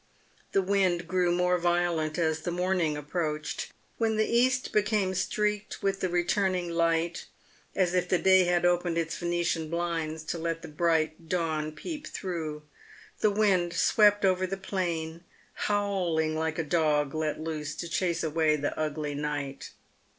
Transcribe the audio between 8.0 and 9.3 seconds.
the day had opened its